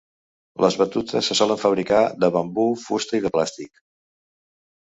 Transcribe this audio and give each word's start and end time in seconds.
Les 0.63 0.77
batutes 0.81 1.29
se 1.31 1.37
solen 1.39 1.59
fabricar 1.65 2.01
de 2.25 2.31
bambú, 2.39 2.67
fusta 2.87 3.21
i 3.21 3.25
de 3.27 3.33
plàstic. 3.37 3.83